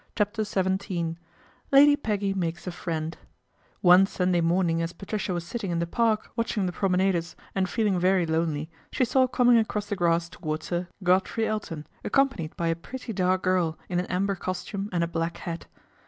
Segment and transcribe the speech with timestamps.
[0.17, 1.15] CHAPTER XVII
[1.71, 3.17] LADY PEGGY MAKES A FRIEND
[3.81, 7.69] ONE Sunday morning as Patricia was sit ting in the Park watching the promenaders and
[7.69, 12.69] feeling very lonely, she saw coming across the grass towards her Godfrey Elton accompanied by
[12.69, 15.67] a pretty dark girl in an amber costume and a black hat.